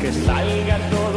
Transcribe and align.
que 0.00 0.12
salga 0.12 0.78
todo 0.90 1.07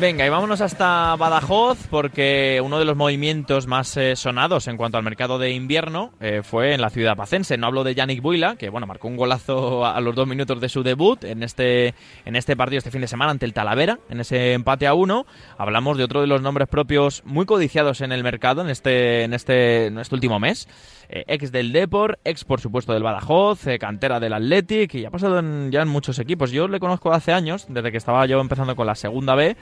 Venga, 0.00 0.24
y 0.24 0.30
vámonos 0.30 0.62
hasta 0.62 1.14
Badajoz 1.16 1.86
porque 1.90 2.58
uno 2.64 2.78
de 2.78 2.86
los 2.86 2.96
movimientos 2.96 3.66
más 3.66 3.94
eh, 3.98 4.16
sonados 4.16 4.66
en 4.66 4.78
cuanto 4.78 4.96
al 4.96 5.04
mercado 5.04 5.38
de 5.38 5.50
invierno 5.50 6.12
eh, 6.20 6.40
fue 6.42 6.72
en 6.72 6.80
la 6.80 6.88
ciudad 6.88 7.16
pacense. 7.18 7.58
No 7.58 7.66
hablo 7.66 7.84
de 7.84 7.94
Yannick 7.94 8.22
Buila, 8.22 8.56
que 8.56 8.70
bueno, 8.70 8.86
marcó 8.86 9.08
un 9.08 9.18
golazo 9.18 9.84
a, 9.84 10.00
los 10.00 10.14
dos 10.14 10.26
minutos 10.26 10.58
de 10.58 10.70
su 10.70 10.82
debut 10.82 11.22
en 11.24 11.42
este, 11.42 11.94
en 12.24 12.34
este 12.34 12.56
partido 12.56 12.78
este 12.78 12.90
fin 12.90 13.02
de 13.02 13.08
semana 13.08 13.32
ante 13.32 13.44
el 13.44 13.52
Talavera, 13.52 13.98
en 14.08 14.20
ese 14.20 14.54
empate 14.54 14.86
a 14.86 14.94
uno. 14.94 15.26
Hablamos 15.58 15.98
de 15.98 16.04
otro 16.04 16.22
de 16.22 16.28
los 16.28 16.40
nombres 16.40 16.68
propios 16.68 17.22
muy 17.26 17.44
codiciados 17.44 18.00
en 18.00 18.12
el 18.12 18.22
mercado 18.22 18.62
en 18.62 18.70
este, 18.70 19.24
en 19.24 19.34
este, 19.34 19.86
en 19.86 19.98
este 19.98 20.14
último 20.14 20.40
mes. 20.40 20.66
Eh, 21.10 21.24
ex 21.26 21.52
del 21.52 21.72
Depor, 21.72 22.20
ex 22.24 22.44
por 22.44 22.60
supuesto 22.60 22.94
del 22.94 23.02
Badajoz, 23.02 23.66
eh, 23.66 23.78
cantera 23.78 24.18
del 24.18 24.32
Athletic 24.32 24.94
y 24.94 25.04
ha 25.04 25.10
pasado 25.10 25.40
en- 25.40 25.70
ya 25.70 25.82
en 25.82 25.88
muchos 25.88 26.18
equipos. 26.20 26.52
Yo 26.52 26.68
le 26.68 26.80
conozco 26.80 27.12
hace 27.12 27.32
años, 27.32 27.66
desde 27.68 27.90
que 27.90 27.98
estaba 27.98 28.24
yo 28.24 28.40
empezando 28.40 28.74
con 28.76 28.86
la 28.86 28.94
segunda 28.94 29.34
B. 29.34 29.56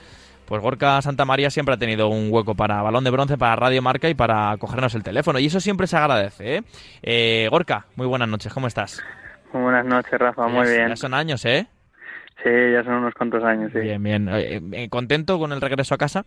Pues 0.48 0.62
Gorka 0.62 1.02
Santa 1.02 1.26
María 1.26 1.50
siempre 1.50 1.74
ha 1.74 1.78
tenido 1.78 2.08
un 2.08 2.28
hueco 2.32 2.54
para 2.54 2.80
balón 2.80 3.04
de 3.04 3.10
bronce, 3.10 3.36
para 3.36 3.54
Radio 3.54 3.82
Marca 3.82 4.08
y 4.08 4.14
para 4.14 4.56
cogernos 4.56 4.94
el 4.94 5.02
teléfono. 5.02 5.38
Y 5.38 5.46
eso 5.46 5.60
siempre 5.60 5.86
se 5.86 5.98
agradece. 5.98 6.56
¿eh? 6.56 6.62
Eh, 7.02 7.48
Gorka, 7.50 7.84
muy 7.96 8.06
buenas 8.06 8.28
noches, 8.28 8.52
¿cómo 8.54 8.66
estás? 8.66 9.02
Muy 9.52 9.62
buenas 9.64 9.84
noches, 9.84 10.18
Rafa. 10.18 10.48
Muy 10.48 10.66
Ya- 10.66 10.72
bien. 10.72 10.88
Ya 10.88 10.96
son 10.96 11.12
años, 11.12 11.44
¿eh? 11.44 11.66
Sí, 12.42 12.48
ya 12.72 12.82
son 12.82 12.94
unos 12.94 13.12
cuantos 13.14 13.44
años, 13.44 13.70
sí. 13.74 13.80
Bien, 13.80 14.02
bien. 14.02 14.28
Eh, 14.30 14.60
eh, 14.72 14.88
¿Contento 14.88 15.38
con 15.38 15.52
el 15.52 15.60
regreso 15.60 15.94
a 15.94 15.98
casa? 15.98 16.24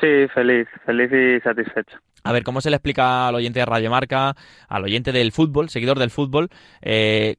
Sí, 0.00 0.26
feliz, 0.32 0.66
feliz 0.86 1.10
y 1.12 1.40
satisfecho. 1.42 1.98
A 2.24 2.32
ver, 2.32 2.42
¿cómo 2.42 2.60
se 2.62 2.70
le 2.70 2.76
explica 2.76 3.28
al 3.28 3.34
oyente 3.34 3.58
de 3.60 3.66
Radio 3.66 3.90
Marca, 3.90 4.34
al 4.68 4.84
oyente 4.84 5.12
del 5.12 5.32
fútbol, 5.32 5.68
seguidor 5.68 5.98
del 5.98 6.10
fútbol, 6.10 6.48
eh, 6.80 7.36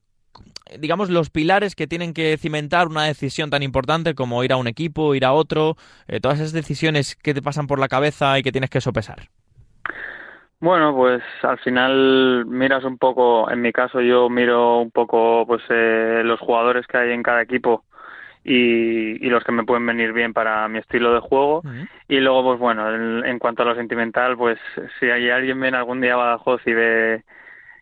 digamos, 0.80 1.10
los 1.10 1.30
pilares 1.30 1.76
que 1.76 1.88
tienen 1.88 2.14
que 2.14 2.38
cimentar 2.38 2.88
una 2.88 3.04
decisión 3.04 3.50
tan 3.50 3.64
importante 3.64 4.16
como 4.16 4.44
ir 4.44 4.54
a 4.54 4.58
un 4.58 4.68
equipo, 4.68 5.16
ir 5.16 5.26
a 5.26 5.34
otro, 5.34 5.76
eh, 6.08 6.20
todas 6.20 6.40
esas 6.40 6.54
decisiones 6.54 7.16
que 7.16 7.34
te 7.34 7.42
pasan 7.42 7.68
por 7.68 7.80
la 7.80 7.88
cabeza 7.88 8.38
y 8.40 8.44
que 8.44 8.52
tienes 8.52 8.70
que 8.70 8.82
sopesar? 8.82 9.30
Bueno, 10.60 10.96
pues 10.96 11.24
al 11.42 11.58
final 11.60 12.46
miras 12.46 12.84
un 12.84 12.98
poco, 12.98 13.50
en 13.50 13.62
mi 13.62 13.72
caso 13.72 14.00
yo 14.00 14.30
miro 14.30 14.80
un 14.80 14.92
poco 14.92 15.44
pues 15.48 15.64
eh, 15.70 16.22
los 16.24 16.40
jugadores 16.40 16.86
que 16.86 16.98
hay 16.98 17.12
en 17.12 17.24
cada 17.24 17.42
equipo 17.42 17.84
y, 18.44 19.26
y 19.26 19.30
los 19.30 19.44
que 19.44 19.52
me 19.52 19.64
pueden 19.64 19.86
venir 19.86 20.14
bien 20.14 20.34
para 20.34 20.68
mi 20.68 20.80
estilo 20.80 21.14
de 21.14 21.20
juego. 21.20 21.64
Y 22.08 22.20
luego, 22.20 22.44
pues 22.44 22.60
bueno, 22.60 22.94
en, 22.94 23.26
en 23.26 23.40
cuanto 23.40 23.64
a 23.64 23.66
lo 23.66 23.76
sentimental, 23.76 24.38
pues 24.38 24.60
si 25.00 25.08
hay 25.08 25.30
alguien 25.30 25.60
viene 25.60 25.78
algún 25.78 26.02
día 26.02 26.14
a 26.14 26.18
Badajoz 26.18 26.62
y 26.66 26.74
ve 26.74 27.24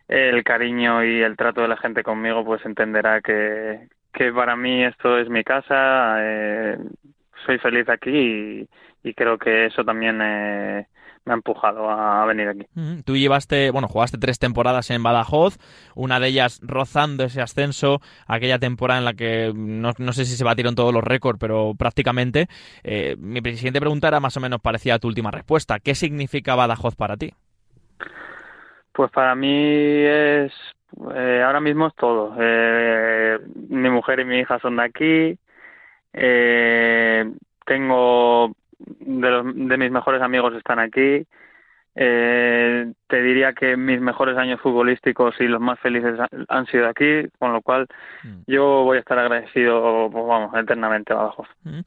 el 0.09 0.43
cariño 0.43 1.03
y 1.03 1.21
el 1.21 1.37
trato 1.37 1.61
de 1.61 1.67
la 1.67 1.77
gente 1.77 2.03
conmigo, 2.03 2.43
pues 2.43 2.65
entenderá 2.65 3.21
que, 3.21 3.87
que 4.11 4.33
para 4.33 4.55
mí 4.55 4.83
esto 4.83 5.17
es 5.19 5.29
mi 5.29 5.43
casa, 5.43 6.15
eh, 6.19 6.77
soy 7.45 7.59
feliz 7.59 7.87
aquí 7.87 8.67
y, 9.03 9.13
creo 9.13 9.37
que 9.37 9.67
eso 9.67 9.83
también 9.83 10.19
eh, 10.21 10.87
me 11.25 11.33
ha 11.33 11.35
empujado 11.35 11.89
a 11.89 12.25
venir 12.25 12.47
aquí. 12.47 12.65
Tú 13.05 13.17
llevaste, 13.17 13.71
bueno, 13.71 13.87
jugaste 13.87 14.17
tres 14.17 14.39
temporadas 14.39 14.89
en 14.89 15.03
Badajoz, 15.03 15.57
una 15.95 16.19
de 16.19 16.27
ellas 16.27 16.59
rozando 16.63 17.23
ese 17.23 17.41
ascenso, 17.41 18.01
aquella 18.27 18.59
temporada 18.59 18.99
en 18.99 19.05
la 19.05 19.13
que 19.13 19.51
no, 19.55 19.93
no 19.97 20.13
sé 20.13 20.25
si 20.25 20.35
se 20.35 20.43
batieron 20.43 20.75
todos 20.75 20.93
los 20.93 21.03
récords, 21.03 21.39
pero 21.39 21.73
prácticamente. 21.77 22.47
Eh, 22.83 23.15
mi 23.19 23.41
siguiente 23.55 23.79
pregunta 23.79 24.07
era 24.07 24.19
más 24.19 24.37
o 24.37 24.39
menos 24.39 24.59
parecida 24.59 24.95
a 24.95 24.99
tu 24.99 25.07
última 25.07 25.31
respuesta. 25.31 25.79
¿Qué 25.79 25.95
significa 25.95 26.55
Badajoz 26.55 26.95
para 26.95 27.17
ti? 27.17 27.33
Pues 28.99 29.11
para 29.11 29.33
mí 29.33 29.47
es, 29.49 30.51
eh, 31.15 31.41
ahora 31.45 31.61
mismo 31.61 31.87
es 31.87 31.95
todo. 31.95 32.35
Eh, 32.37 33.39
mi 33.69 33.89
mujer 33.89 34.19
y 34.19 34.25
mi 34.25 34.39
hija 34.39 34.59
son 34.59 34.75
de 34.75 34.83
aquí. 34.83 35.39
Eh, 36.11 37.31
tengo 37.65 38.53
de, 38.77 39.29
los, 39.29 39.45
de 39.55 39.77
mis 39.77 39.89
mejores 39.89 40.21
amigos 40.21 40.53
están 40.53 40.79
aquí. 40.79 41.25
Eh, 41.95 42.91
te 43.09 43.21
diría 43.21 43.53
que 43.53 43.75
mis 43.75 43.99
mejores 43.99 44.37
años 44.37 44.61
futbolísticos 44.61 45.35
y 45.39 45.47
los 45.47 45.59
más 45.59 45.79
felices 45.79 46.17
han- 46.47 46.65
sido 46.67 46.87
aquí, 46.87 47.27
con 47.39 47.51
lo 47.51 47.61
cual 47.61 47.87
yo 48.45 48.83
voy 48.83 48.97
a 48.97 48.99
estar 48.99 49.17
agradecido, 49.17 50.09
pues 50.11 50.25
vamos, 50.27 50.55
eternamente 50.55 51.11
a 51.11 51.17
Badajoz. 51.17 51.47
Mm. 51.63 51.79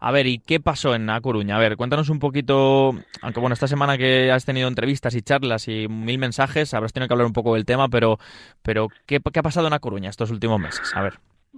A 0.00 0.12
ver, 0.12 0.26
¿y 0.28 0.38
qué 0.38 0.60
pasó 0.60 0.94
en 0.94 1.10
A 1.10 1.20
Coruña? 1.20 1.56
A 1.56 1.58
ver, 1.58 1.76
cuéntanos 1.76 2.08
un 2.08 2.20
poquito, 2.20 2.92
aunque 3.20 3.40
bueno, 3.40 3.54
esta 3.54 3.66
semana 3.66 3.98
que 3.98 4.30
has 4.30 4.44
tenido 4.44 4.68
entrevistas 4.68 5.14
y 5.16 5.22
charlas 5.22 5.66
y 5.66 5.88
mil 5.88 6.18
mensajes, 6.18 6.72
habrás 6.72 6.92
tenido 6.92 7.08
que 7.08 7.14
hablar 7.14 7.26
un 7.26 7.32
poco 7.32 7.54
del 7.54 7.64
tema, 7.66 7.88
pero, 7.88 8.18
pero 8.62 8.86
¿qué, 9.06 9.18
qué 9.32 9.40
ha 9.40 9.42
pasado 9.42 9.66
en 9.66 9.72
A 9.72 9.80
Coruña 9.80 10.10
estos 10.10 10.30
últimos 10.30 10.60
meses? 10.60 10.94
A 10.94 11.02
ver. 11.02 11.14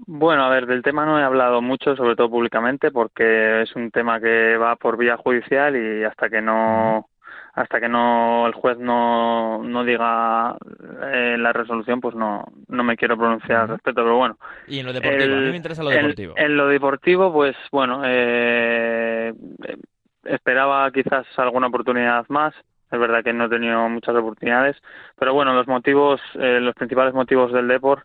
Bueno, 0.06 0.44
a 0.44 0.48
ver, 0.48 0.64
del 0.66 0.82
tema 0.82 1.04
no 1.04 1.20
he 1.20 1.22
hablado 1.22 1.60
mucho, 1.60 1.94
sobre 1.94 2.16
todo 2.16 2.30
públicamente, 2.30 2.90
porque 2.90 3.60
es 3.62 3.76
un 3.76 3.90
tema 3.90 4.18
que 4.18 4.56
va 4.56 4.76
por 4.76 4.96
vía 4.96 5.18
judicial 5.18 5.76
y 5.76 6.04
hasta 6.04 6.30
que 6.30 6.40
no 6.40 7.09
hasta 7.54 7.80
que 7.80 7.88
no 7.88 8.46
el 8.46 8.54
juez 8.54 8.78
no, 8.78 9.62
no 9.62 9.84
diga 9.84 10.56
eh, 11.02 11.36
la 11.38 11.52
resolución, 11.52 12.00
pues 12.00 12.14
no, 12.14 12.44
no 12.68 12.84
me 12.84 12.96
quiero 12.96 13.16
pronunciar 13.16 13.62
al 13.62 13.68
respecto, 13.68 14.02
pero 14.02 14.16
bueno. 14.16 14.38
Y 14.68 14.78
en 14.78 14.86
lo 14.86 14.92
deportivo, 14.92 15.34
a 15.36 15.40
mí 15.40 15.50
me 15.50 15.56
interesa 15.56 15.82
lo 15.82 15.90
en- 15.90 15.96
deportivo. 15.98 16.34
En, 16.36 16.56
lo 16.56 16.66
deportivo, 16.68 17.32
pues 17.32 17.56
bueno, 17.72 18.02
eh, 18.04 19.32
eh, 19.64 19.76
esperaba 20.24 20.90
quizás 20.92 21.26
alguna 21.38 21.66
oportunidad 21.68 22.24
más. 22.28 22.54
Es 22.90 22.98
verdad 22.98 23.22
que 23.22 23.32
no 23.32 23.44
he 23.44 23.48
tenido 23.48 23.88
muchas 23.88 24.16
oportunidades, 24.16 24.76
pero 25.16 25.32
bueno, 25.32 25.54
los 25.54 25.68
motivos, 25.68 26.20
eh, 26.34 26.58
los 26.60 26.74
principales 26.74 27.14
motivos 27.14 27.52
del 27.52 27.68
deporte 27.68 28.04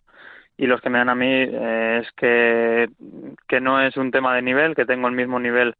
y 0.57 0.67
los 0.67 0.79
que 0.79 0.89
me 0.89 0.99
dan 0.99 1.09
a 1.09 1.15
mí 1.15 1.27
eh, 1.27 2.01
es 2.03 2.11
que, 2.13 2.89
que 3.47 3.59
no 3.59 3.81
es 3.81 3.97
un 3.97 4.11
tema 4.11 4.35
de 4.35 4.41
nivel, 4.43 4.75
que 4.75 4.85
tengo 4.85 5.07
el 5.07 5.15
mismo 5.15 5.39
nivel 5.39 5.75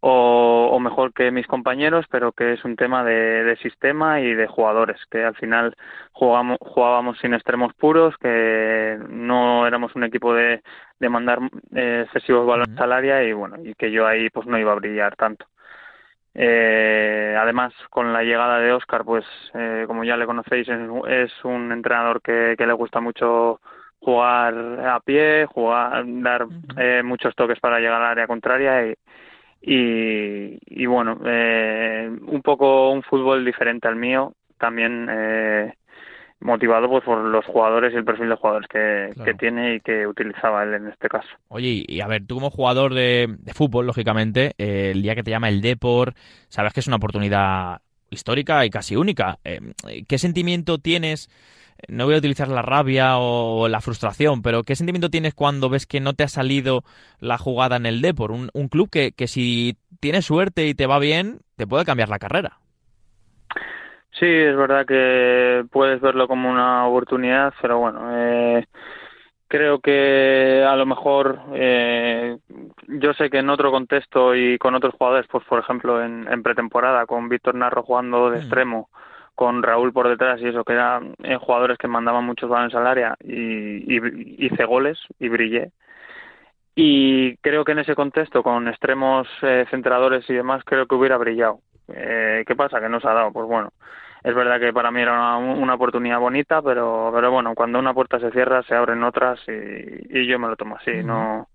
o, 0.00 0.70
o 0.72 0.80
mejor 0.80 1.12
que 1.12 1.30
mis 1.30 1.46
compañeros, 1.46 2.06
pero 2.10 2.32
que 2.32 2.52
es 2.54 2.64
un 2.64 2.76
tema 2.76 3.04
de, 3.04 3.44
de 3.44 3.56
sistema 3.56 4.20
y 4.20 4.34
de 4.34 4.46
jugadores, 4.46 4.98
que 5.10 5.24
al 5.24 5.34
final 5.36 5.74
jugamos, 6.12 6.58
jugábamos 6.60 7.18
sin 7.18 7.34
extremos 7.34 7.72
puros, 7.74 8.16
que 8.18 8.98
no 9.08 9.66
éramos 9.66 9.94
un 9.94 10.04
equipo 10.04 10.34
de, 10.34 10.62
de 11.00 11.08
mandar 11.08 11.38
eh, 11.74 12.02
excesivos 12.06 12.46
balones 12.46 12.78
al 12.78 12.92
área 12.92 13.22
y 13.22 13.32
bueno, 13.32 13.56
y 13.62 13.74
que 13.74 13.90
yo 13.90 14.06
ahí 14.06 14.30
pues 14.30 14.46
no 14.46 14.58
iba 14.58 14.72
a 14.72 14.76
brillar 14.76 15.16
tanto. 15.16 15.46
Eh, 16.38 17.34
además, 17.38 17.72
con 17.88 18.12
la 18.12 18.22
llegada 18.22 18.58
de 18.58 18.72
Oscar, 18.72 19.04
pues 19.04 19.24
eh, 19.54 19.84
como 19.86 20.04
ya 20.04 20.18
le 20.18 20.26
conocéis, 20.26 20.68
es, 20.68 20.78
es 21.08 21.44
un 21.44 21.72
entrenador 21.72 22.20
que, 22.20 22.54
que 22.58 22.66
le 22.66 22.74
gusta 22.74 23.00
mucho 23.00 23.60
jugar 24.00 24.54
a 24.86 25.00
pie, 25.00 25.46
jugar, 25.46 26.04
dar 26.06 26.46
eh, 26.76 27.02
muchos 27.02 27.34
toques 27.34 27.58
para 27.58 27.80
llegar 27.80 28.02
al 28.02 28.10
área 28.10 28.26
contraria 28.26 28.86
y, 28.86 28.94
y, 29.62 30.58
y 30.66 30.86
bueno, 30.86 31.18
eh, 31.26 32.08
un 32.26 32.42
poco 32.42 32.90
un 32.90 33.02
fútbol 33.02 33.44
diferente 33.44 33.88
al 33.88 33.96
mío, 33.96 34.32
también 34.58 35.08
eh, 35.10 35.74
motivado 36.40 36.88
pues 36.88 37.02
por 37.04 37.18
los 37.18 37.44
jugadores 37.46 37.92
y 37.92 37.96
el 37.96 38.04
perfil 38.04 38.28
de 38.28 38.36
jugadores 38.36 38.68
que, 38.68 39.10
Claro. 39.14 39.24
que 39.24 39.34
tiene 39.38 39.74
y 39.76 39.80
que 39.80 40.06
utilizaba 40.06 40.62
él 40.62 40.74
en 40.74 40.88
este 40.88 41.08
caso. 41.08 41.28
Oye, 41.48 41.84
y, 41.86 42.00
a 42.00 42.06
ver, 42.06 42.26
tú 42.26 42.36
como 42.36 42.50
jugador 42.50 42.94
de, 42.94 43.34
de 43.38 43.54
fútbol, 43.54 43.86
lógicamente, 43.86 44.52
eh, 44.58 44.90
el 44.92 45.02
día 45.02 45.14
que 45.14 45.22
te 45.22 45.30
llama 45.30 45.48
el 45.48 45.60
Depor, 45.62 46.14
sabes 46.48 46.72
que 46.72 46.80
es 46.80 46.86
una 46.86 46.96
oportunidad 46.96 47.80
histórica 48.10 48.64
y 48.64 48.70
casi 48.70 48.96
única. 48.96 49.38
Eh, 49.44 49.60
¿Qué 50.08 50.18
sentimiento 50.18 50.78
tienes? 50.78 51.28
No 51.88 52.06
voy 52.06 52.14
a 52.14 52.18
utilizar 52.18 52.48
la 52.48 52.62
rabia 52.62 53.18
o 53.18 53.68
la 53.68 53.80
frustración, 53.80 54.42
pero 54.42 54.62
¿qué 54.62 54.74
sentimiento 54.74 55.10
tienes 55.10 55.34
cuando 55.34 55.68
ves 55.68 55.86
que 55.86 56.00
no 56.00 56.14
te 56.14 56.24
ha 56.24 56.28
salido 56.28 56.82
la 57.20 57.38
jugada 57.38 57.76
en 57.76 57.86
el 57.86 58.00
Depor? 58.00 58.32
Un, 58.32 58.50
un 58.54 58.68
club 58.68 58.88
que, 58.90 59.12
que 59.12 59.26
si 59.26 59.76
tienes 60.00 60.24
suerte 60.24 60.66
y 60.66 60.74
te 60.74 60.86
va 60.86 60.98
bien, 60.98 61.40
te 61.56 61.66
puede 61.66 61.84
cambiar 61.84 62.08
la 62.08 62.18
carrera. 62.18 62.58
Sí, 64.18 64.26
es 64.26 64.56
verdad 64.56 64.86
que 64.86 65.64
puedes 65.70 66.00
verlo 66.00 66.26
como 66.26 66.50
una 66.50 66.86
oportunidad, 66.86 67.52
pero 67.60 67.78
bueno, 67.78 68.08
eh, 68.14 68.66
creo 69.46 69.80
que 69.80 70.64
a 70.66 70.74
lo 70.74 70.86
mejor 70.86 71.38
eh, 71.54 72.38
yo 72.88 73.12
sé 73.12 73.28
que 73.28 73.38
en 73.38 73.50
otro 73.50 73.70
contexto 73.70 74.34
y 74.34 74.56
con 74.56 74.74
otros 74.74 74.94
jugadores, 74.94 75.26
pues 75.30 75.44
por 75.44 75.58
ejemplo 75.58 76.02
en, 76.02 76.26
en 76.32 76.42
pretemporada 76.42 77.04
con 77.04 77.28
Víctor 77.28 77.56
Narro 77.56 77.82
jugando 77.82 78.30
de 78.30 78.38
extremo, 78.38 78.88
con 79.36 79.62
Raúl 79.62 79.92
por 79.92 80.08
detrás 80.08 80.40
y 80.40 80.48
eso, 80.48 80.64
que 80.64 80.72
eran 80.72 81.14
eh, 81.22 81.36
jugadores 81.36 81.78
que 81.78 81.86
mandaban 81.86 82.24
muchos 82.24 82.50
balones 82.50 82.74
al 82.74 82.86
área 82.86 83.14
y, 83.22 83.94
y 83.94 84.46
hice 84.46 84.64
goles 84.64 84.98
y 85.20 85.28
brillé. 85.28 85.70
Y 86.74 87.36
creo 87.36 87.64
que 87.64 87.72
en 87.72 87.78
ese 87.78 87.94
contexto, 87.94 88.42
con 88.42 88.66
extremos 88.66 89.28
eh, 89.42 89.64
centradores 89.70 90.28
y 90.28 90.34
demás, 90.34 90.62
creo 90.64 90.86
que 90.86 90.94
hubiera 90.94 91.16
brillado. 91.16 91.60
Eh, 91.88 92.44
¿Qué 92.46 92.56
pasa? 92.56 92.80
Que 92.80 92.88
no 92.88 92.98
se 92.98 93.08
ha 93.08 93.14
dado. 93.14 93.32
Pues 93.32 93.46
bueno, 93.46 93.70
es 94.24 94.34
verdad 94.34 94.58
que 94.58 94.72
para 94.72 94.90
mí 94.90 95.00
era 95.00 95.12
una, 95.12 95.36
una 95.36 95.74
oportunidad 95.74 96.18
bonita, 96.18 96.60
pero, 96.62 97.10
pero 97.14 97.30
bueno, 97.30 97.54
cuando 97.54 97.78
una 97.78 97.94
puerta 97.94 98.18
se 98.18 98.30
cierra, 98.30 98.62
se 98.64 98.74
abren 98.74 99.04
otras 99.04 99.40
y, 99.46 100.18
y 100.18 100.26
yo 100.26 100.38
me 100.38 100.48
lo 100.48 100.56
tomo 100.56 100.76
así, 100.76 101.02
no, 101.04 101.46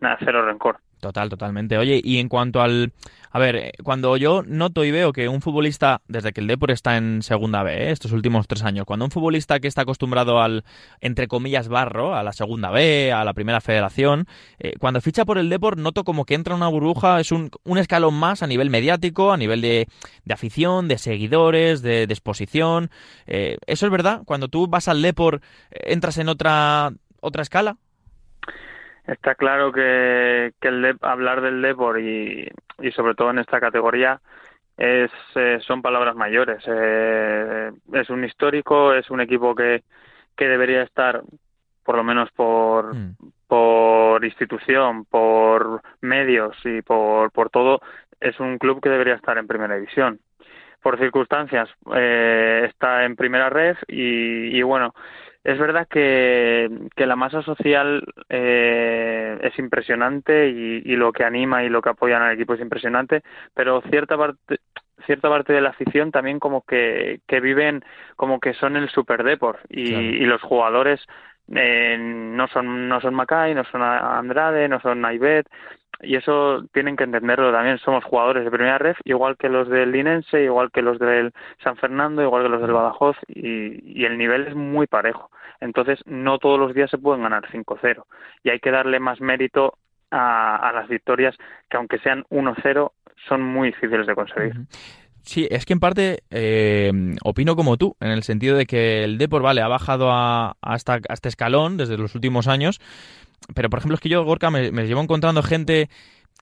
nada, 0.00 0.18
cero 0.20 0.44
rencor. 0.44 0.78
Total, 1.00 1.28
totalmente. 1.28 1.76
Oye, 1.76 2.00
y 2.02 2.18
en 2.18 2.28
cuanto 2.28 2.62
al... 2.62 2.92
A 3.30 3.38
ver, 3.38 3.56
eh, 3.56 3.72
cuando 3.84 4.16
yo 4.16 4.42
noto 4.46 4.82
y 4.82 4.90
veo 4.90 5.12
que 5.12 5.28
un 5.28 5.42
futbolista, 5.42 6.00
desde 6.08 6.32
que 6.32 6.40
el 6.40 6.46
Depor 6.46 6.70
está 6.70 6.96
en 6.96 7.22
segunda 7.22 7.62
B, 7.62 7.74
eh, 7.74 7.90
estos 7.90 8.12
últimos 8.12 8.48
tres 8.48 8.62
años, 8.62 8.86
cuando 8.86 9.04
un 9.04 9.10
futbolista 9.10 9.60
que 9.60 9.68
está 9.68 9.82
acostumbrado 9.82 10.40
al, 10.40 10.64
entre 11.02 11.28
comillas, 11.28 11.68
barro, 11.68 12.16
a 12.16 12.22
la 12.22 12.32
segunda 12.32 12.70
B, 12.70 13.12
a 13.12 13.24
la 13.24 13.34
primera 13.34 13.60
federación, 13.60 14.26
eh, 14.58 14.72
cuando 14.78 15.02
ficha 15.02 15.26
por 15.26 15.36
el 15.36 15.50
Depor 15.50 15.76
noto 15.76 16.02
como 16.02 16.24
que 16.24 16.34
entra 16.34 16.54
en 16.54 16.62
una 16.62 16.68
burbuja, 16.68 17.20
es 17.20 17.30
un, 17.30 17.50
un 17.64 17.76
escalón 17.76 18.14
más 18.14 18.42
a 18.42 18.46
nivel 18.46 18.70
mediático, 18.70 19.32
a 19.32 19.36
nivel 19.36 19.60
de, 19.60 19.86
de 20.24 20.34
afición, 20.34 20.88
de 20.88 20.96
seguidores, 20.96 21.82
de, 21.82 22.04
exposición. 22.04 22.90
¿Eso 23.26 23.86
es 23.86 23.92
verdad? 23.92 24.22
Cuando 24.24 24.48
tú 24.48 24.66
vas 24.66 24.88
al 24.88 25.02
Depor, 25.02 25.42
¿entras 25.70 26.16
en 26.16 26.30
otra, 26.30 26.92
otra 27.20 27.42
escala? 27.42 27.76
Está 29.06 29.34
claro 29.34 29.72
que, 29.72 30.52
que 30.60 30.68
el 30.68 30.96
hablar 31.00 31.40
del 31.40 31.62
Depor 31.62 32.00
y, 32.00 32.48
y 32.80 32.90
sobre 32.92 33.14
todo 33.14 33.30
en 33.30 33.38
esta 33.38 33.60
categoría 33.60 34.20
es 34.76 35.10
eh, 35.36 35.58
son 35.66 35.80
palabras 35.80 36.16
mayores. 36.16 36.62
Eh, 36.66 37.70
es 37.92 38.10
un 38.10 38.24
histórico, 38.24 38.92
es 38.92 39.10
un 39.10 39.20
equipo 39.20 39.54
que, 39.54 39.84
que 40.36 40.48
debería 40.48 40.82
estar 40.82 41.22
por 41.84 41.96
lo 41.96 42.02
menos 42.02 42.30
por, 42.32 42.94
mm. 42.94 43.16
por 43.46 44.24
institución, 44.24 45.04
por 45.04 45.82
medios 46.00 46.56
y 46.64 46.82
por, 46.82 47.30
por 47.30 47.48
todo, 47.48 47.80
es 48.20 48.38
un 48.40 48.58
club 48.58 48.82
que 48.82 48.90
debería 48.90 49.14
estar 49.14 49.38
en 49.38 49.46
primera 49.46 49.76
división. 49.76 50.18
Por 50.82 50.98
circunstancias 50.98 51.68
eh, 51.94 52.66
está 52.68 53.04
en 53.04 53.14
primera 53.14 53.50
red 53.50 53.76
y, 53.86 54.58
y 54.58 54.62
bueno, 54.62 54.94
es 55.46 55.58
verdad 55.60 55.86
que, 55.86 56.68
que 56.96 57.06
la 57.06 57.14
masa 57.14 57.40
social 57.42 58.02
eh, 58.28 59.38
es 59.42 59.56
impresionante 59.60 60.48
y, 60.48 60.82
y, 60.84 60.96
lo 60.96 61.12
que 61.12 61.22
anima 61.22 61.62
y 61.62 61.68
lo 61.68 61.80
que 61.80 61.90
apoyan 61.90 62.20
al 62.20 62.34
equipo 62.34 62.54
es 62.54 62.60
impresionante, 62.60 63.22
pero 63.54 63.80
cierta 63.82 64.18
parte 64.18 64.58
cierta 65.06 65.28
parte 65.28 65.52
de 65.52 65.60
la 65.60 65.68
afición 65.68 66.10
también 66.10 66.40
como 66.40 66.62
que, 66.62 67.20
que 67.28 67.38
viven 67.38 67.84
como 68.16 68.40
que 68.40 68.54
son 68.54 68.76
el 68.76 68.88
super 68.88 69.22
y, 69.68 69.94
y 69.94 70.24
los 70.24 70.42
jugadores 70.42 71.00
eh, 71.54 71.96
no 71.96 72.48
son 72.48 72.88
no 72.88 73.00
son 73.00 73.14
Macay, 73.14 73.54
no 73.54 73.62
son 73.70 73.82
Andrade, 73.82 74.68
no 74.68 74.80
son 74.80 75.00
Naibet 75.00 75.46
y 76.00 76.16
eso 76.16 76.64
tienen 76.72 76.96
que 76.96 77.04
entenderlo 77.04 77.52
también. 77.52 77.78
Somos 77.78 78.04
jugadores 78.04 78.44
de 78.44 78.50
primera 78.50 78.78
red, 78.78 78.96
igual 79.04 79.36
que 79.36 79.48
los 79.48 79.68
del 79.68 79.92
Linense, 79.92 80.42
igual 80.42 80.70
que 80.70 80.82
los 80.82 80.98
del 80.98 81.32
San 81.62 81.76
Fernando, 81.76 82.22
igual 82.22 82.42
que 82.42 82.48
los 82.48 82.60
del 82.60 82.72
Badajoz, 82.72 83.16
y, 83.28 84.00
y 84.00 84.04
el 84.04 84.18
nivel 84.18 84.48
es 84.48 84.54
muy 84.54 84.86
parejo. 84.86 85.30
Entonces, 85.60 86.00
no 86.06 86.38
todos 86.38 86.58
los 86.58 86.74
días 86.74 86.90
se 86.90 86.98
pueden 86.98 87.22
ganar 87.22 87.46
5-0 87.50 88.04
y 88.42 88.50
hay 88.50 88.60
que 88.60 88.70
darle 88.70 89.00
más 89.00 89.20
mérito 89.20 89.78
a, 90.10 90.56
a 90.56 90.72
las 90.72 90.88
victorias 90.88 91.36
que, 91.68 91.76
aunque 91.76 91.98
sean 91.98 92.24
1-0, 92.30 92.92
son 93.28 93.42
muy 93.42 93.68
difíciles 93.68 94.06
de 94.06 94.14
conseguir. 94.14 94.54
Sí, 95.26 95.48
es 95.50 95.66
que 95.66 95.72
en 95.72 95.80
parte 95.80 96.22
eh, 96.30 96.92
opino 97.24 97.56
como 97.56 97.76
tú, 97.76 97.96
en 97.98 98.10
el 98.10 98.22
sentido 98.22 98.56
de 98.56 98.64
que 98.64 99.02
el 99.02 99.18
Depor, 99.18 99.42
vale, 99.42 99.60
ha 99.60 99.66
bajado 99.66 100.12
a, 100.12 100.56
a, 100.62 100.76
este 100.76 101.28
escalón 101.28 101.76
desde 101.76 101.98
los 101.98 102.14
últimos 102.14 102.46
años, 102.46 102.80
pero 103.52 103.68
por 103.68 103.80
ejemplo 103.80 103.96
es 103.96 104.00
que 104.00 104.08
yo, 104.08 104.24
Gorka, 104.24 104.52
me, 104.52 104.70
me 104.70 104.86
llevo 104.86 105.02
encontrando 105.02 105.42
gente 105.42 105.90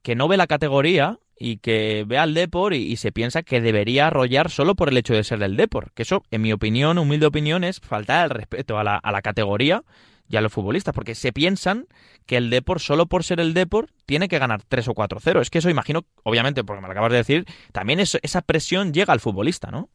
que 0.02 0.14
no 0.14 0.28
ve 0.28 0.36
la 0.36 0.46
categoría 0.46 1.18
y 1.38 1.58
que 1.58 2.04
ve 2.06 2.18
al 2.18 2.34
Depor 2.34 2.74
y, 2.74 2.96
se 2.96 3.12
piensa 3.12 3.42
que 3.42 3.60
debería 3.60 4.06
arrollar 4.06 4.50
solo 4.50 4.74
por 4.74 4.88
el 4.88 4.96
hecho 4.96 5.14
de 5.14 5.24
ser 5.24 5.38
del 5.38 5.56
Depor. 5.56 5.92
Que 5.94 6.02
eso, 6.02 6.22
en 6.30 6.42
mi 6.42 6.52
opinión, 6.52 6.98
humilde 6.98 7.26
opinión, 7.26 7.64
es 7.64 7.80
faltar 7.80 8.24
el 8.24 8.30
respeto 8.30 8.78
a 8.78 8.84
la, 8.84 8.96
a 8.96 9.12
la 9.12 9.22
categoría 9.22 9.82
y 10.28 10.36
a 10.36 10.40
los 10.40 10.52
futbolistas, 10.52 10.94
porque 10.94 11.14
se 11.14 11.32
piensan 11.32 11.86
que 12.26 12.36
el 12.36 12.50
Depor, 12.50 12.80
solo 12.80 13.06
por 13.06 13.24
ser 13.24 13.40
el 13.40 13.52
Depor, 13.52 13.88
tiene 14.06 14.28
que 14.28 14.38
ganar 14.38 14.62
3 14.62 14.88
o 14.88 14.94
4-0. 14.94 15.40
Es 15.40 15.50
que 15.50 15.58
eso 15.58 15.68
imagino, 15.68 16.02
obviamente, 16.22 16.64
porque 16.64 16.80
me 16.80 16.88
lo 16.88 16.92
acabas 16.92 17.12
de 17.12 17.18
decir, 17.18 17.44
también 17.72 18.00
esa 18.00 18.42
presión 18.42 18.92
llega 18.92 19.12
al 19.12 19.20
futbolista, 19.20 19.70
¿no? 19.70 19.88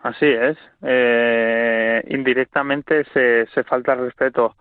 Así 0.00 0.26
es. 0.26 0.56
Eh, 0.82 2.04
indirectamente 2.08 3.04
se, 3.12 3.46
se 3.52 3.64
falta 3.64 3.94
el 3.94 4.00
respeto 4.00 4.56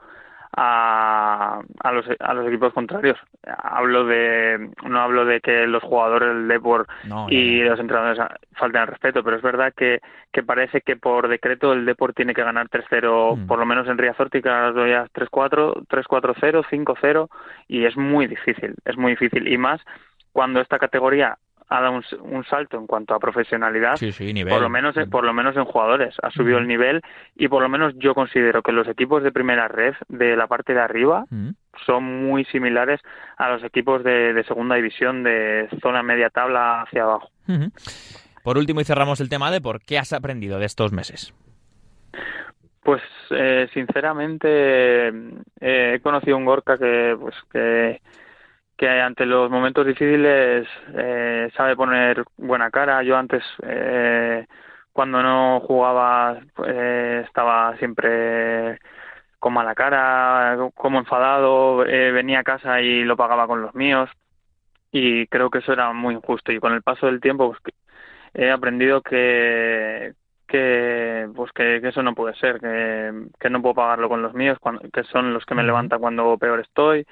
a, 0.55 1.61
a, 1.83 1.91
los, 1.91 2.05
a 2.19 2.33
los 2.33 2.47
equipos 2.47 2.73
contrarios. 2.73 3.17
Hablo 3.43 4.05
de 4.05 4.71
no 4.87 4.99
hablo 4.99 5.25
de 5.25 5.39
que 5.41 5.67
los 5.67 5.83
jugadores 5.83 6.29
del 6.29 6.47
Depor 6.47 6.87
y 7.29 7.61
los 7.61 7.79
entrenadores 7.79 8.19
falten 8.53 8.81
al 8.81 8.87
respeto, 8.87 9.23
pero 9.23 9.37
es 9.37 9.41
verdad 9.41 9.73
que, 9.75 9.99
que 10.31 10.43
parece 10.43 10.81
que 10.81 10.95
por 10.95 11.27
decreto 11.27 11.73
el 11.73 11.85
Depor 11.85 12.13
tiene 12.13 12.33
que 12.33 12.43
ganar 12.43 12.69
3-0, 12.69 13.37
mm. 13.37 13.47
por 13.47 13.59
lo 13.59 13.65
menos 13.65 13.87
en 13.87 13.97
Riazorti 13.97 14.41
que 14.41 14.49
las 14.49 14.73
3-4, 14.73 15.87
3-4-0, 15.87 16.63
5-0 16.69 17.29
y 17.67 17.85
es 17.85 17.97
muy 17.97 18.27
difícil, 18.27 18.75
es 18.85 18.97
muy 18.97 19.11
difícil 19.11 19.47
y 19.47 19.57
más 19.57 19.81
cuando 20.31 20.61
esta 20.61 20.79
categoría 20.79 21.37
ha 21.69 21.81
dado 21.81 22.01
un, 22.21 22.43
salto 22.45 22.77
en 22.77 22.87
cuanto 22.87 23.13
a 23.13 23.19
profesionalidad, 23.19 23.95
por 24.49 24.61
lo 24.61 24.69
menos 24.69 24.95
por 25.09 25.25
lo 25.25 25.33
menos 25.33 25.55
en 25.57 25.65
jugadores 25.65 26.15
ha 26.21 26.31
subido 26.31 26.57
el 26.59 26.67
nivel 26.67 27.01
y 27.35 27.47
por 27.49 27.61
lo 27.61 27.69
menos 27.69 27.93
yo 27.97 28.13
considero 28.13 28.61
que 28.61 28.71
los 28.71 28.87
equipos 28.87 29.21
de 29.21 29.31
primera 29.31 29.67
red 29.67 29.93
de 30.07 30.37
la 30.37 30.47
parte 30.47 30.73
de 30.73 30.79
arriba 30.79 31.25
son 31.85 32.25
muy 32.25 32.45
similares 32.45 33.01
a 33.37 33.49
los 33.49 33.63
equipos 33.63 34.03
de, 34.03 34.43
segunda 34.47 34.75
división 34.75 35.23
de 35.23 35.67
zona 35.81 36.03
media 36.03 36.29
tabla 36.29 36.83
hacia 36.83 37.03
abajo. 37.03 37.29
Por 38.43 38.57
último 38.57 38.79
y 38.79 38.85
cerramos 38.85 39.19
el 39.19 39.27
tema 39.27 39.51
de 39.51 39.59
por 39.59 39.81
qué 39.81 39.97
has 39.97 40.13
aprendido 40.13 40.59
de 40.59 40.65
estos 40.65 40.93
meses. 40.93 41.33
Pues 42.81 43.01
eh, 43.31 43.67
sinceramente 43.73 45.09
eh, 45.09 45.95
he 45.95 45.99
conocido 45.99 46.37
un 46.37 46.45
Gorka 46.45 46.77
que 46.77 47.17
pues 47.19 47.35
que 47.51 47.99
que 48.77 48.87
ante 49.01 49.25
los 49.25 49.49
momentos 49.49 49.85
difíciles 49.85 50.67
eh, 50.95 51.49
sabe 51.57 51.75
poner 51.75 52.23
buena 52.37 52.69
cara. 52.71 53.01
Yo 53.03 53.17
antes, 53.17 53.43
eh, 53.63 54.45
cuando 54.93 55.21
no 55.23 55.59
jugaba, 55.61 56.39
eh, 56.67 57.23
estaba 57.25 57.75
siempre 57.77 58.79
con 59.39 59.53
mala 59.53 59.75
cara, 59.75 60.57
como 60.75 60.99
enfadado, 60.99 61.85
eh, 61.85 62.11
venía 62.11 62.39
a 62.39 62.43
casa 62.43 62.81
y 62.81 63.03
lo 63.03 63.17
pagaba 63.17 63.47
con 63.47 63.61
los 63.61 63.73
míos. 63.75 64.09
Y 64.91 65.27
creo 65.27 65.49
que 65.49 65.59
eso 65.59 65.73
era 65.73 65.93
muy 65.93 66.15
injusto. 66.15 66.51
Y 66.51 66.59
con 66.59 66.73
el 66.73 66.83
paso 66.83 67.07
del 67.07 67.21
tiempo, 67.21 67.49
pues, 67.49 67.75
he 68.33 68.51
aprendido 68.51 69.01
que, 69.01 70.13
que 70.47 71.29
pues 71.35 71.51
que, 71.53 71.77
eso 71.77 72.03
no 72.03 72.15
puede 72.15 72.35
ser, 72.35 72.59
que, 72.59 73.27
que 73.39 73.49
no 73.49 73.61
puedo 73.61 73.75
pagarlo 73.75 74.09
con 74.09 74.21
los 74.21 74.33
míos, 74.33 74.59
que 74.93 75.03
son 75.05 75.33
los 75.33 75.45
que 75.45 75.55
me 75.55 75.63
levantan 75.63 75.99
cuando 75.99 76.37
peor 76.37 76.59
estoy 76.61 77.05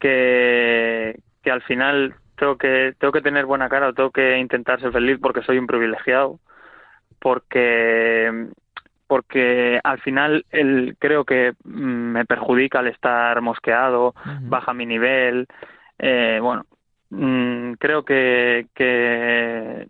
que, 0.00 1.20
que 1.42 1.50
al 1.50 1.62
final 1.62 2.14
tengo 2.36 2.56
que, 2.56 2.94
tengo 2.98 3.12
que 3.12 3.22
tener 3.22 3.46
buena 3.46 3.68
cara, 3.68 3.92
tengo 3.92 4.10
que 4.10 4.38
intentar 4.38 4.80
ser 4.80 4.92
feliz 4.92 5.18
porque 5.20 5.42
soy 5.42 5.58
un 5.58 5.66
privilegiado, 5.66 6.40
porque 7.20 8.48
porque 9.06 9.80
al 9.82 9.98
final 10.00 10.46
el, 10.50 10.96
creo 11.00 11.24
que 11.24 11.54
mm, 11.64 12.12
me 12.12 12.24
perjudica 12.24 12.78
el 12.78 12.86
estar 12.86 13.40
mosqueado, 13.40 14.14
baja 14.42 14.72
mi 14.72 14.86
nivel, 14.86 15.48
eh, 15.98 16.38
bueno, 16.40 16.64
mm, 17.10 17.72
creo 17.72 18.04
que, 18.04 18.68
que 18.72 19.88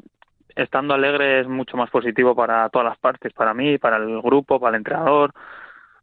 estando 0.57 0.95
alegre 0.95 1.41
es 1.41 1.49
mucho 1.49 1.77
más 1.77 1.91
positivo 1.91 2.35
para 2.35 2.67
todas 2.71 2.89
las 2.89 2.99
partes, 2.99 3.35
para 3.35 3.53
mí, 3.53 3.77
para 3.77 3.99
el 3.99 4.23
grupo, 4.23 4.59
para 4.59 4.77
el 4.77 4.81
entrenador, 4.81 5.35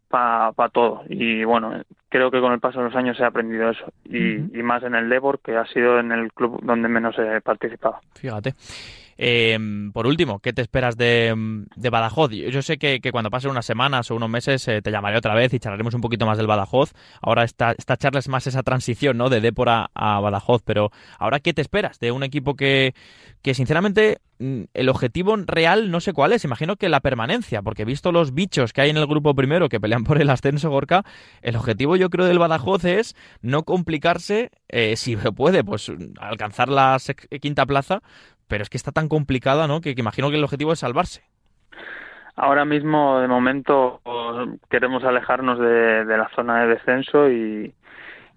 para 0.08 0.52
pa 0.54 0.70
todo. 0.70 1.04
Y 1.10 1.44
bueno, 1.44 1.82
creo 2.10 2.32
que 2.32 2.40
con 2.40 2.54
el 2.54 2.60
paso 2.60 2.80
de 2.80 2.86
los 2.86 2.96
años 2.96 3.20
he 3.20 3.26
aprendido 3.26 3.70
eso. 3.70 3.86
Y, 4.06 4.58
y 4.58 4.64
más 4.64 4.84
en 4.84 4.96
el 4.96 5.10
Debor, 5.10 5.40
que 5.40 5.56
ha 5.56 5.66
sido 5.66 6.00
en 6.00 6.12
el 6.12 6.32
club 6.34 6.60
donde 6.64 6.88
menos 6.88 7.16
he 7.20 7.42
participado. 7.42 8.00
Fíjate. 8.16 8.54
Eh, 9.18 9.58
por 9.94 10.08
último, 10.08 10.40
¿qué 10.40 10.54
te 10.54 10.62
esperas 10.62 10.98
de, 10.98 11.34
de 11.76 11.90
Badajoz? 11.90 12.32
Yo 12.32 12.62
sé 12.62 12.78
que, 12.78 13.00
cuando 13.12 13.30
pasen 13.30 13.52
unas 13.52 13.66
semanas 13.66 14.12
o 14.12 14.16
unos 14.16 14.30
meses 14.30 14.68
eh, 14.68 14.82
te 14.82 14.92
llamaré 14.92 15.18
otra 15.18 15.34
vez 15.34 15.54
y 15.54 15.60
charlaremos 15.60 15.94
un 15.94 16.02
poquito 16.02 16.26
más 16.26 16.38
del 16.38 16.48
Badajoz. 16.48 16.94
Ahora 17.22 17.44
esta, 17.44 17.74
esta 17.78 17.98
charla 17.98 18.20
es 18.20 18.28
más 18.28 18.48
esa 18.48 18.64
transición 18.64 19.18
¿no? 19.18 19.30
de 19.30 19.42
Depor 19.42 19.70
a, 19.70 19.88
Badajoz, 20.20 20.62
pero 20.64 20.92
ahora 21.20 21.40
¿qué 21.40 21.54
te 21.54 21.62
esperas 21.62 22.00
de 22.00 22.12
un 22.12 22.24
equipo 22.24 22.56
que, 22.56 22.94
que 23.42 23.54
sinceramente 23.54 24.20
mm, 24.40 24.64
el 24.74 24.90
objetivo 24.90 25.36
real 25.36 25.92
no 25.92 26.00
sé 26.00 26.14
cuál 26.14 26.34
es, 26.34 26.44
imagino 26.44 26.76
que 26.76 26.90
la 26.90 27.00
permanencia, 27.00 27.62
porque 27.62 27.86
visto 27.86 28.12
los 28.12 28.34
bichos 28.34 28.74
que 28.74 28.82
hay 28.82 28.90
en 28.90 28.98
el 28.98 29.08
grupo 29.08 29.34
primero 29.36 29.70
que 29.70 29.80
pelean 29.80 30.04
por 30.04 30.22
el 30.22 30.30
ascenso 30.30 30.70
Gorka, 30.70 31.04
el 31.42 31.56
objetivo 31.56 31.96
yo 31.96 32.10
creo 32.10 32.26
del 32.26 32.40
Badajoz 32.40 32.86
es 32.86 33.16
no 33.42 33.64
complicarse, 33.64 34.52
eh, 34.70 34.96
si 34.96 35.16
puede, 35.16 35.64
pues 35.64 35.92
alcanzar 36.20 36.70
la 36.70 36.98
quinta 37.42 37.66
plaza, 37.66 38.02
pero 38.48 38.64
es 38.64 38.70
que 38.70 38.78
está 38.78 38.92
tan 38.92 39.08
complicada, 39.08 39.68
¿no? 39.68 39.82
Que, 39.82 39.94
imagino 39.98 40.30
que 40.30 40.38
el 40.38 40.44
objetivo 40.44 40.74
es 40.74 40.80
salvarse. 40.80 41.24
Ahora 42.36 42.66
mismo, 42.66 43.20
de 43.20 43.28
momento, 43.28 44.02
queremos 44.70 45.04
alejarnos 45.04 45.60
de, 45.60 46.06
la 46.06 46.30
zona 46.36 46.62
de 46.62 46.68
descenso 46.68 47.30
y, 47.30 47.74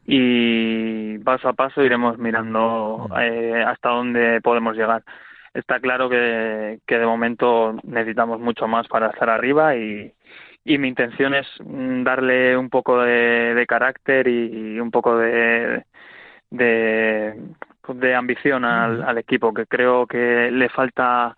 y 0.07 1.19
paso 1.19 1.49
a 1.49 1.53
paso 1.53 1.83
iremos 1.83 2.19
mirando 2.19 3.09
mm. 3.11 3.15
eh, 3.21 3.65
hasta 3.67 3.91
dónde 3.91 4.41
podemos 4.41 4.75
llegar. 4.77 5.03
Está 5.53 5.81
claro 5.81 6.09
que, 6.09 6.79
que 6.87 6.99
de 6.99 7.07
momento 7.07 7.77
necesitamos 7.83 8.41
mucho 8.41 8.69
más 8.69 8.87
para 8.89 9.09
estar 9.09 9.29
arriba 9.29 9.77
y, 9.77 10.15
y 10.65 10.79
mi 10.79 10.89
intención 10.89 11.35
es 11.35 11.47
darle 11.59 12.57
un 12.57 12.69
poco 12.69 13.01
de, 13.01 13.65
carácter 13.69 14.29
y, 14.29 14.79
un 14.79 14.91
poco 14.91 15.17
de, 15.17 15.85
de, 16.51 17.35
de 17.95 18.15
ambición 18.15 18.65
al, 18.65 19.03
al 19.03 19.19
equipo, 19.19 19.53
que 19.53 19.67
creo 19.67 20.07
que 20.07 20.51
le 20.51 20.69
falta 20.69 21.37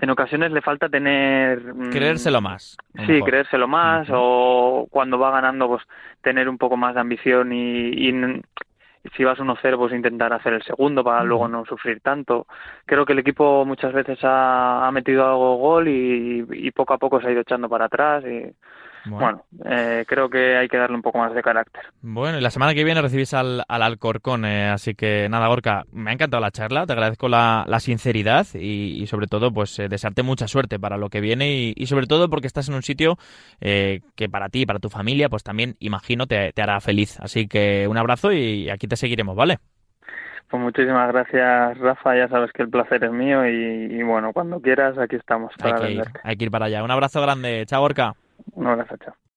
en 0.00 0.10
ocasiones 0.10 0.50
le 0.50 0.60
falta 0.60 0.88
tener 0.88 1.72
mm, 1.72 1.90
creérselo 1.90 2.40
más 2.40 2.76
sí 3.06 3.22
creérselo 3.22 3.68
más 3.68 4.08
o 4.10 4.86
cuando 4.90 5.18
va 5.18 5.30
ganando 5.30 5.68
pues 5.68 5.82
tener 6.20 6.48
un 6.48 6.58
poco 6.58 6.76
más 6.76 6.94
de 6.94 7.00
ambición 7.00 7.52
y, 7.52 8.12
si 9.14 9.22
vas 9.22 9.38
1-0 9.38 9.76
pues 9.76 9.92
intentar 9.92 10.32
hacer 10.32 10.54
el 10.54 10.62
segundo 10.62 11.04
para 11.04 11.22
luego 11.24 11.46
no 11.46 11.66
sufrir 11.66 12.00
tanto. 12.00 12.46
Creo 12.86 13.04
que 13.04 13.12
el 13.12 13.18
equipo 13.18 13.66
muchas 13.66 13.92
veces 13.92 14.18
ha, 14.22 14.88
metido 14.94 15.26
algo 15.26 15.56
gol 15.56 15.88
y, 15.88 16.42
y, 16.50 16.70
poco 16.70 16.94
a 16.94 16.98
poco 16.98 17.20
se 17.20 17.28
ha 17.28 17.32
ido 17.32 17.42
echando 17.42 17.68
para 17.68 17.84
atrás 17.84 18.24
y 18.24 18.50
bueno, 19.06 19.44
eh, 19.64 20.04
creo 20.06 20.28
que 20.28 20.56
hay 20.56 20.68
que 20.68 20.76
darle 20.76 20.96
un 20.96 21.02
poco 21.02 21.18
más 21.18 21.34
de 21.34 21.42
carácter. 21.42 21.82
Bueno, 22.00 22.38
y 22.38 22.40
la 22.40 22.50
semana 22.50 22.74
que 22.74 22.84
viene 22.84 23.02
recibís 23.02 23.34
al, 23.34 23.62
al 23.68 23.82
Alcorcón, 23.82 24.44
eh, 24.44 24.68
así 24.68 24.94
que 24.94 25.28
nada, 25.28 25.48
Gorka, 25.48 25.84
me 25.92 26.10
ha 26.10 26.14
encantado 26.14 26.40
la 26.40 26.50
charla, 26.50 26.86
te 26.86 26.92
agradezco 26.92 27.28
la, 27.28 27.64
la 27.66 27.80
sinceridad 27.80 28.46
y, 28.54 29.06
sobre 29.06 29.26
todo, 29.26 29.52
pues 29.52 29.78
eh, 29.78 29.88
desearte 29.88 30.22
mucha 30.22 30.48
suerte 30.48 30.78
para 30.78 30.96
lo 30.96 31.10
que 31.10 31.20
viene 31.20 31.72
y, 31.76 31.86
sobre 31.86 32.06
todo 32.06 32.28
porque 32.30 32.46
estás 32.46 32.68
en 32.68 32.74
un 32.74 32.82
sitio 32.82 33.16
que 33.60 34.28
para 34.30 34.48
ti 34.48 34.62
y 34.62 34.66
para 34.66 34.78
tu 34.78 34.88
familia, 34.88 35.28
pues 35.28 35.42
también 35.42 35.76
imagino 35.78 36.26
te, 36.26 36.52
te 36.52 36.62
hará 36.62 36.80
feliz. 36.80 37.18
Así 37.20 37.46
que 37.46 37.86
un 37.88 37.98
abrazo 37.98 38.32
y 38.32 38.70
aquí 38.70 38.88
te 38.88 38.96
seguiremos, 38.96 39.36
¿vale? 39.36 39.58
Pues 40.48 40.62
muchísimas 40.62 41.08
gracias, 41.08 41.78
Rafa. 41.78 42.16
Ya 42.16 42.28
sabes 42.28 42.52
que 42.52 42.62
el 42.62 42.68
placer 42.68 43.02
es 43.04 43.10
mío 43.10 43.46
y, 43.46 44.02
bueno, 44.02 44.32
cuando 44.32 44.60
quieras, 44.60 44.96
aquí 44.98 45.16
estamos 45.16 45.52
para 45.58 45.76
hay 45.76 45.82
que, 45.82 45.92
ir, 45.94 46.04
hay 46.22 46.36
que 46.36 46.44
ir 46.44 46.50
para 46.50 46.66
allá. 46.66 46.84
Un 46.84 46.90
abrazo 46.90 47.20
grande. 47.20 47.64
Chao, 47.66 47.80
Gorka. 47.80 48.14
Un 48.54 48.66
abrazo, 48.66 48.96
chao. 48.98 49.14